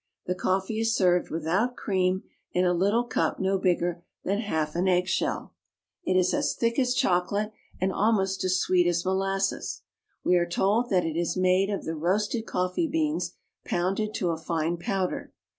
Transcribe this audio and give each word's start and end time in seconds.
The 0.25 0.33
coffee 0.33 0.79
is 0.79 0.95
served 0.95 1.29
without 1.29 1.75
cream, 1.75 2.23
in 2.53 2.65
a 2.65 2.73
little 2.73 3.03
cup 3.03 3.39
no 3.39 3.59
bigger 3.59 4.03
than 4.23 4.39
half 4.39 4.75
an 4.75 4.87
eggshell. 4.87 5.53
It 6.03 6.17
is 6.17 6.33
as 6.33 6.55
thick 6.55 6.79
as 6.79 6.95
chocolate, 6.95 7.51
and 7.79 7.93
almost 7.93 8.43
as 8.43 8.59
sweet 8.59 8.87
as 8.87 9.05
molasses; 9.05 9.83
we 10.23 10.37
are 10.37 10.49
told 10.49 10.89
that 10.89 11.05
it 11.05 11.15
is 11.15 11.37
made 11.37 11.69
of 11.69 11.85
the 11.85 11.93
roasted 11.93 12.47
coffee 12.47 12.87
beans 12.87 13.35
pounded 13.63 14.15
to 14.15 14.31
a 14.31 14.37
fine 14.37 14.77
powder. 14.77 15.33